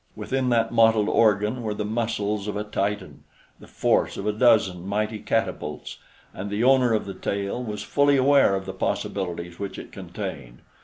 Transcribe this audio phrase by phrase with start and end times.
[0.15, 3.23] Within that mottled organ were the muscles of a Titan,
[3.59, 5.99] the force of a dozen mighty catapults,
[6.33, 10.63] and the owner of the tail was fully aware of the possibilities which it contained.